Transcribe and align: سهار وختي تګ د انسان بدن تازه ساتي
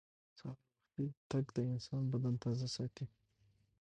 سهار 0.37 0.57
وختي 0.71 1.05
تګ 1.31 1.45
د 1.55 1.57
انسان 1.71 2.03
بدن 2.11 2.33
تازه 2.43 2.67
ساتي 2.75 3.05